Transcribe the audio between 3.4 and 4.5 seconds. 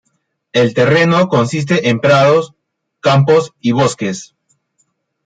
y bosques.